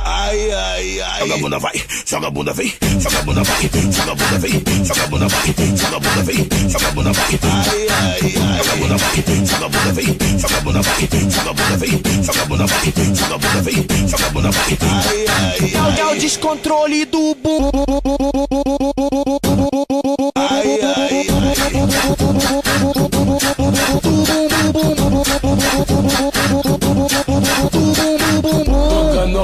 Ai, 0.06 0.52
ai, 0.52 1.02
ai. 1.02 1.20
Joga 1.20 1.36
a 1.36 1.38
bunda, 1.38 1.60
vai. 1.60 1.84
Joga 2.06 2.28
a 2.28 2.32
bunda, 2.32 2.54
vem. 2.54 2.74
Joga 3.00 3.20
a 3.20 3.22
bunda, 3.24 3.44
vai. 3.44 3.70
Joga 3.92 4.12
a 4.12 4.16
bunda, 4.16 4.40
vem. 4.40 4.64
Joga 4.86 5.04
a 5.04 5.08
bunda, 5.08 5.28
vai. 5.28 5.56
Joga 5.78 5.96
a 5.96 6.00
bunda, 6.00 6.24
vem. 6.24 6.70
Joga 6.70 6.88
a 6.88 6.92
bunda, 6.92 7.14
vai. 7.14 7.40
Ai, 7.44 7.88
ai, 7.90 8.20
ai. 8.22 8.58
Joga 8.58 8.74
a 8.74 8.76
bunda, 8.76 8.98
vai. 8.98 9.24
Joga 9.46 9.66
a 9.66 9.70
bunda, 9.70 9.94
vem. 9.94 10.40
Joga 10.40 10.58
a 10.58 10.62
bunda, 10.62 10.82
vai. 10.82 11.10
Joga 11.30 11.50
a 11.50 11.54
bunda, 11.54 11.78
vem. 11.78 12.24
Joga 12.24 12.42
a 12.42 12.46
bunda, 12.46 12.66
vai. 12.68 12.94
Joga 13.16 13.36
a 13.36 13.38
bunda, 13.38 13.62
vem. 13.62 14.08
Joga 14.08 14.26
a 14.26 14.30
bunda, 14.30 14.52
vai. 14.52 14.78
Ai, 14.82 15.26
ai, 15.28 15.74
ai. 15.76 16.00
É 16.00 16.06
o 16.06 16.20
descontrole 16.20 17.06
do 17.06 17.36
bum. 17.36 18.63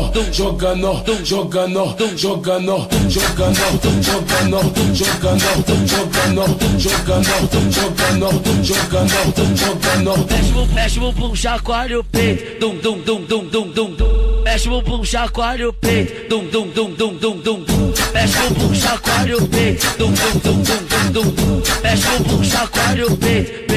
Jogando, 0.10 0.34
jogando, 0.34 1.04
jogando, 1.24 1.96
jogando, 2.18 2.88
jogando, 3.10 3.60
jogando, 4.02 4.60
jogando, 4.92 5.88
jogando, 5.88 6.46
jogando, 6.80 7.24
jogando, 7.72 8.64
jogando, 8.64 9.56
jogando. 9.56 10.28
Mexe 10.28 10.54
o 10.54 10.66
mexe 10.74 11.00
o 11.00 11.12
bumbum, 11.12 11.36
chacoalha 11.36 12.00
o 12.00 12.04
peito. 12.04 12.60
Dum 12.60 12.76
dum 12.78 13.00
dum 13.02 13.22
dum 13.22 13.46
dum 13.46 13.68
dum 13.70 13.92
dum. 13.92 14.44
Mexe 14.44 14.68
o 14.68 14.82
bumbum, 14.82 15.04
chacoalha 15.06 15.70
o 15.70 15.74
peito. 15.74 16.28
Dum 16.28 16.46
dum 16.46 16.68
dum 16.70 16.92
dum 16.92 17.14
dum 17.14 17.40
dum. 17.40 17.66
Mexe 18.12 18.38
o 18.40 18.50
bumbum, 18.54 18.74
chacoalha 18.74 19.38
o 19.38 19.48
peito. 19.48 19.98
Dum, 19.98 20.12
dum, 20.12 20.40
dum, 20.40 20.64
dum, 20.64 21.12
dum, 21.14 21.32
dum. 21.32 21.62
Mexe 21.84 22.08
o 22.08 22.24
bumbum, 22.24 22.44
chacoalha 22.44 23.06
o 23.06 23.18
peito, 23.18 23.69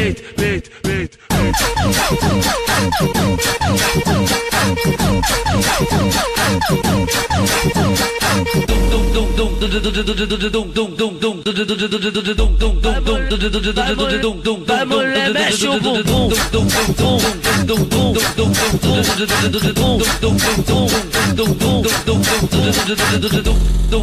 Vai 14.67 14.85
mulher, 14.85 15.33
mexe 15.33 15.67
o 15.67 15.81
bumbum. 15.81 16.29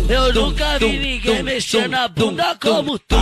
Eu 0.10 0.34
nunca 0.34 0.79
vi 0.79 0.97
ninguém 0.97 1.43
mexer 1.43 1.88
na 1.88 2.08
bunda 2.08 2.58
como 2.60 2.97
tu. 2.97 3.15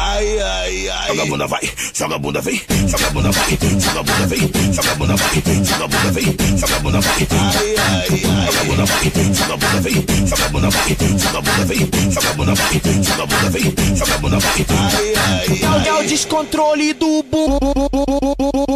Ai, 0.00 0.38
ai, 0.40 0.88
ai. 0.88 1.08
Joga 1.08 1.22
a 1.22 1.26
bunda, 1.26 1.46
vai. 1.48 1.60
Joga 1.92 2.14
a 2.14 2.18
bunda, 2.18 2.40
vem. 2.40 2.62
Joga 2.86 3.06
a 3.06 3.10
bunda, 3.10 3.32
vai. 3.32 3.58
Joga 3.80 3.98
a 3.98 4.02
bunda, 4.04 4.26
vem. 4.26 4.72
Joga 4.72 4.92
a 4.92 4.94
bunda, 4.94 5.16
vai. 5.16 5.64
Joga 5.64 5.84
a 5.84 5.88
bunda, 5.88 6.12
vem. 6.12 6.58
Joga 6.58 6.76
a 6.76 6.78
bunda, 6.78 7.00
vai. 7.00 7.26
Ai, 7.30 7.74
ai, 7.76 8.10
ai. 8.10 8.46
Joga 8.46 8.60
a 8.60 8.64
bunda, 8.64 8.84
vai. 8.84 9.12
Joga 9.34 9.54
a 9.54 9.56
bunda, 9.56 9.80
vem. 9.80 10.06
Joga 10.28 10.44
a 10.44 10.48
bunda, 10.48 10.70
vai. 10.70 10.96
Joga 11.18 11.38
a 11.38 11.42
bunda, 11.42 11.64
vem. 11.64 12.12
Joga 12.12 12.28
a 12.28 12.32
bunda, 12.34 12.54
vai. 12.54 12.80
Joga 13.02 13.22
a 13.22 13.26
bunda, 13.26 13.50
vem. 13.50 13.96
Joga 13.96 14.14
a 14.14 14.18
bunda, 14.18 14.38
vai. 14.38 14.66
Ai, 14.68 15.14
ai, 15.16 15.60
ai. 15.64 15.88
É 15.88 15.94
o 15.94 16.06
descontrole 16.06 16.94
do 16.94 17.22
bum. 17.24 18.67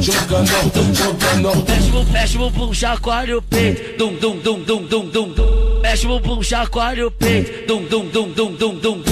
jogando, 0.00 0.02
jogando, 0.02 0.94
jogando. 0.94 1.64
Mexe 1.68 1.92
o 1.92 2.04
mexe 2.06 2.36
o 2.36 2.50
bumbum, 2.50 2.74
chacoalha 2.74 3.38
o 3.38 3.42
peito. 3.42 3.96
Dum, 3.96 4.14
dum, 4.16 4.36
dum, 4.38 4.58
dum, 4.64 4.82
dum, 4.82 5.08
dum. 5.08 5.80
Mexe 5.80 6.08
o 6.08 6.18
bumbum, 6.18 6.42
chacoalha 6.42 7.06
o 7.06 7.10
peito. 7.12 7.66
Dum, 7.68 7.84
dum, 7.84 8.08
dum, 8.08 8.32
dum, 8.32 8.54
dum, 8.56 8.74
dum. 8.74 9.02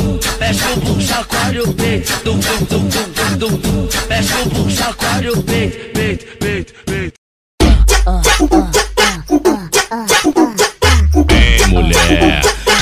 Mexe 0.41 0.65
o 0.65 0.81
bumbum, 0.81 1.01
chacoalha 1.01 1.63
o 1.63 1.75
peito. 1.75 2.13
Dum, 2.25 2.41
dum, 2.41 2.65
dum, 2.65 2.89
dum, 2.89 3.37
dum, 3.39 3.57
dum. 3.57 3.89
Mexe 4.09 4.35
o 4.35 4.49
bumbum, 4.49 4.69
chacoalha 4.69 5.33
o 5.33 5.43
peito. 5.45 5.93
Peito, 5.93 6.27
peito, 6.39 6.75
peito. 6.87 7.15
É, 8.79 8.82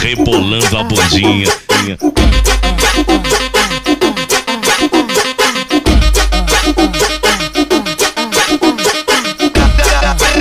rebolando 0.00 0.78
a 0.78 0.82
bundinha. 0.84 1.46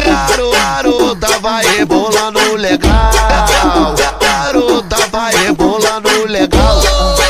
Garo- 0.06 0.52
Garota 0.52 1.39
vai 1.39 1.65
rebolando 1.78 2.56
legal. 2.56 3.95
Garota 4.22 4.98
vai 5.12 5.36
rebolando 5.36 6.26
legal. 6.28 6.82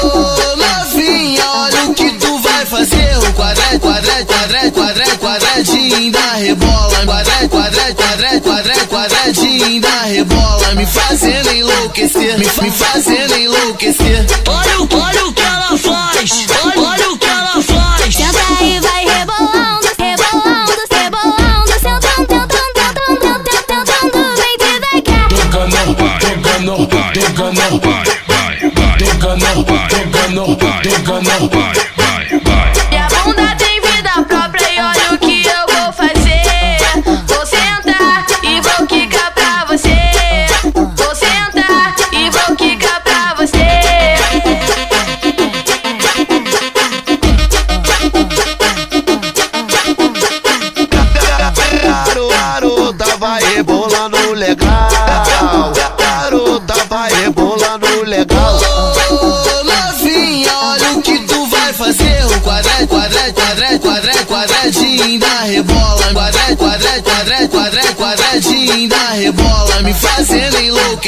Ô, 0.04 0.56
novinha, 0.56 1.44
olha 1.52 1.86
o 1.86 1.94
que 1.94 2.12
tu 2.12 2.38
vai 2.40 2.66
fazer. 2.66 3.18
O 3.18 3.34
quadrado, 3.34 3.80
quadrado, 3.80 4.26
quadrado, 4.26 4.72
quadrado, 4.72 5.18
quadradinho 5.18 6.12
da 6.12 6.34
rebola. 6.36 7.06
Quadrado, 7.06 7.50
quadrado, 7.50 7.96
quadrado, 7.96 8.42
quadrado, 8.42 8.88
quadradinho 8.88 9.82
da 9.82 10.02
rebola 10.04 10.69
fazendo 10.90 11.52
enlouquecer, 11.54 12.38
me, 12.40 12.46
me 12.46 12.72
fazendo 12.72 13.38
enlouquecer. 13.38 14.26
Olha, 14.48 15.04
olha 15.04 15.26
o 15.26 15.34
que 15.34 15.42
ela 15.42 15.78
faz, 15.78 16.48
olha, 16.64 16.80
olha 16.80 17.12
o 17.12 17.18
que 17.18 17.28
ela 17.28 17.62
faz. 17.62 18.16
Senta 18.16 18.40
aí, 18.60 18.80
vai 18.80 19.06
rebolando, 19.06 19.88
rebolando, 19.98 20.82
rebolando, 20.92 21.72
sentando, 21.74 22.28
tentando, 22.28 22.74
tentando, 22.94 23.44
tentando, 23.68 24.36
vem 24.36 24.58
devagar. 24.58 25.30
Toca 25.30 25.68
não, 25.68 25.96
toca 25.96 26.60
não, 26.60 26.86
toca 26.86 27.52
não, 27.52 27.80
vai, 27.80 28.04
vai, 28.28 28.72
vai. 28.72 28.98
Toca 28.98 29.36
não, 29.36 29.64
toca 29.64 30.28
não, 30.30 30.56
toca 30.56 31.22
não, 31.22 31.50
vai. 31.50 31.89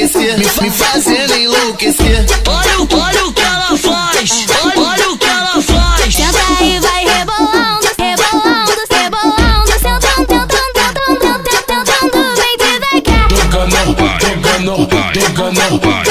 Enlouquecer, 0.02 0.38
me, 0.38 0.46
me 0.62 0.72
fazendo 0.72 1.34
enlouquecer. 1.36 2.26
Olha, 2.48 2.80
o- 2.82 2.88
olha 3.00 3.26
o 3.28 3.34
que 3.34 3.42
ela 3.42 3.78
faz, 3.78 4.48
olha, 4.64 4.80
olha 4.80 5.10
o 5.12 5.18
que 5.18 5.26
ela 5.28 5.62
faz. 5.62 6.16
Senta 6.16 6.40
aí, 6.60 6.80
vai 6.80 7.06
rebolando, 7.06 7.88
rebolando, 7.98 8.72
rebolando. 8.90 9.72
Sentando, 9.72 10.26
tentando, 10.26 10.74
tentando, 10.74 11.44
tentando, 11.44 12.36
vem 12.36 12.58
devagar. 12.58 13.28
Tocando, 13.30 13.96
tocando, 13.96 14.88
tocando, 14.88 14.88
tocando, 14.88 16.06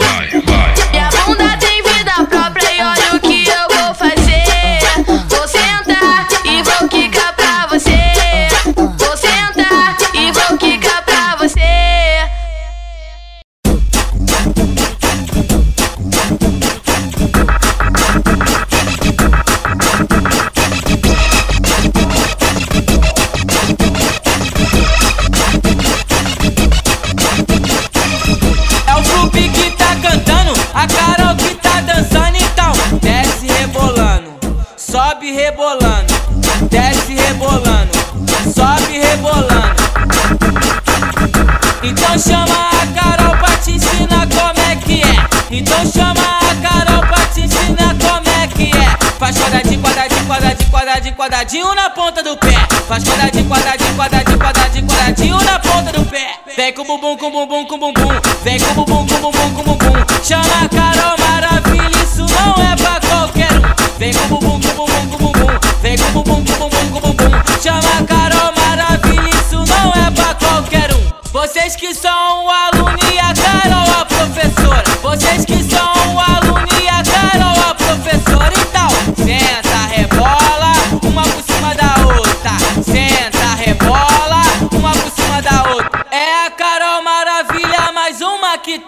bumbum. 58.04 58.22
Vem 58.44 58.60
com 58.60 58.74
bumbum, 58.74 59.06
com 59.08 59.32
bumbum, 59.32 59.54
com 59.54 59.64
bumbum. 59.64 60.06
Chama 60.24 60.44
a 60.64 60.70
Carol 60.70 61.16
Maravilha, 61.18 62.04
isso 62.04 62.26
não 62.26 62.64
é 62.64 62.76
pra 62.76 63.00
qualquer 63.00 63.52
um. 63.54 63.98
Vem 63.98 64.14
com 64.14 64.28
bumbum, 64.28 64.60
com 64.60 64.74
bumbum, 64.76 65.08
com 65.08 65.18
bumbum. 65.18 65.60
Vem 65.82 65.98
com 65.98 66.12
bumbum, 66.12 66.44
com 66.44 66.70
bumbum, 66.70 66.92
com 66.92 67.00
bumbum. 67.00 67.62
Chama 67.62 67.80
a 68.00 68.04
Carol 68.04 68.54
Maravilha, 68.58 69.30
isso 69.30 69.56
não 69.56 70.06
é 70.06 70.12
pra 70.12 70.36
qualquer 70.36 70.94
um. 70.94 71.14
Vocês 71.32 71.76
que 71.76 71.94
são 71.94 72.46
o 72.46 72.50
aluno 72.50 72.98
e 73.12 73.20
a 73.20 73.34
Carol 73.34 74.02
a 74.02 74.06
professora. 74.06 74.84
Vocês 75.02 75.46
que 75.46 75.64
são 75.64 75.93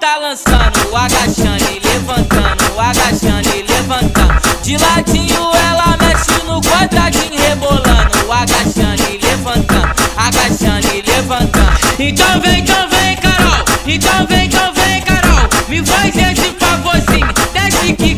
tá 0.05 0.17
lançando, 0.17 0.95
agachando 0.95 1.65
e 1.71 1.79
levantando, 1.79 2.79
agachando 2.79 3.49
e 3.55 3.63
levantando. 3.63 4.35
De 4.61 4.77
ladinho 4.77 5.49
ela 5.67 5.97
mexe 5.97 6.43
no 6.45 6.61
quadradinho, 6.61 7.35
rebolando, 7.35 8.31
agachando 8.31 9.01
e 9.09 9.17
levantando, 9.17 9.95
agachando 10.15 10.87
e 10.93 11.01
levantando. 11.01 11.71
Então 11.97 12.39
vem, 12.39 12.59
então 12.59 12.87
vem, 12.87 13.17
Carol, 13.17 13.65
então 13.87 14.27
vem, 14.27 14.45
então 14.45 14.73
vem, 14.73 15.01
Carol, 15.01 15.49
me 15.67 15.83
faz 15.83 16.15
esse 16.15 16.51
favorzinho, 16.59 17.27
desce 17.51 17.93
que 17.93 18.13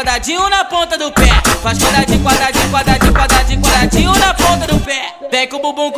quadradinho 0.00 0.48
na 0.48 0.64
ponta 0.64 0.96
do 0.96 1.12
pé. 1.12 1.28
Faz 1.62 1.78
quadradinho, 1.78 2.22
quadradinho, 2.22 2.70
quadradinho, 2.70 3.12
quadradinho, 3.12 3.60
quadradinho 3.60 4.12
na 4.16 4.32
ponta 4.32 4.66
do 4.66 4.80
pé. 4.80 5.14
Vem 5.30 5.46
com 5.46 5.58
o 5.58 5.60
bumbum 5.60 5.89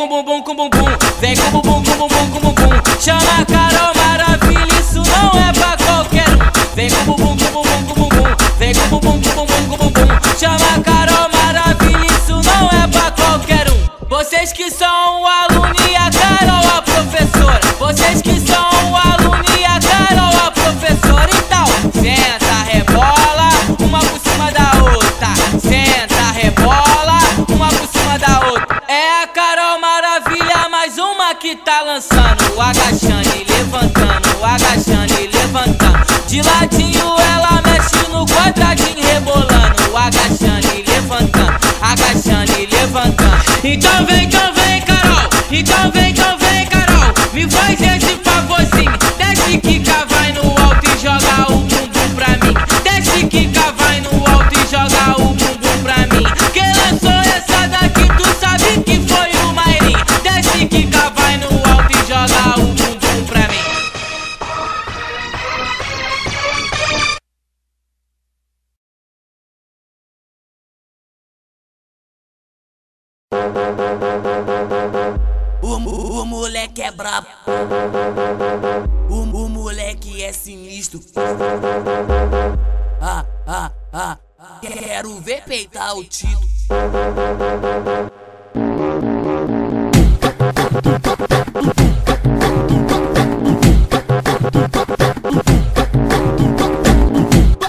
balançando, 31.92 32.58
agachando 32.58 33.28
e 33.36 33.52
levantando, 33.52 34.44
agachando 34.44 35.12
e 35.20 35.26
levantando. 35.26 36.26
De 36.26 36.40
ladinho 36.40 37.16
ela 37.34 37.60
mexe 37.62 38.08
no 38.08 38.24
quadradinho, 38.24 39.04
rebolando, 39.04 39.96
agachando 39.96 40.66
e 40.74 40.90
levantando, 40.90 41.58
agachando 41.82 42.52
e 42.58 42.66
levantando. 42.66 43.44
Então 43.62 44.06
vem, 44.06 44.24
então 44.24 44.54
vem, 44.54 44.80
Carol. 44.80 45.28
Então 45.50 45.90
vem, 45.92 46.10
então 46.10 46.38
vem, 46.38 46.66
Carol. 46.66 47.14
Me 47.34 47.50
faz 47.50 47.78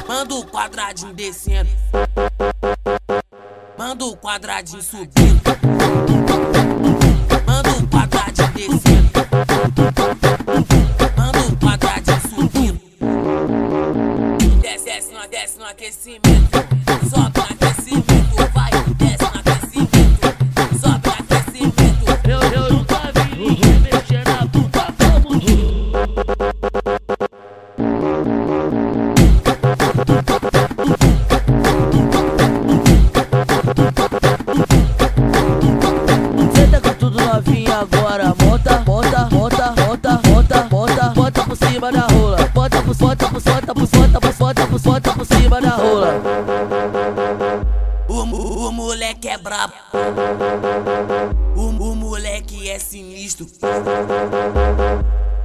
Manda 0.05 0.35
o 0.35 0.45
quadradinho 0.45 1.13
descendo. 1.13 1.69
Manda 3.77 4.05
o 4.05 4.17
quadradinho 4.17 4.81
subindo. 4.83 5.72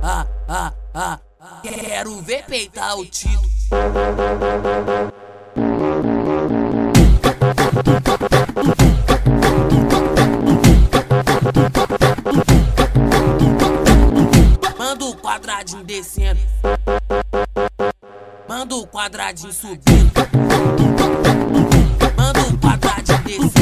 Ah, 0.03 0.27
ah, 0.49 0.73
ah, 0.93 1.21
quero 1.63 2.21
ver 2.21 2.45
peitar 2.47 2.99
o 2.99 3.07
Tito. 3.07 3.49
Manda 14.77 15.05
o 15.05 15.15
quadradinho 15.15 15.85
descendo. 15.85 16.41
Manda 18.49 18.75
o 18.75 18.85
quadradinho 18.89 19.53
subindo. 19.53 20.13
Manda 22.17 22.41
o 22.41 22.59
quadradinho 22.59 23.23
descendo. 23.23 23.58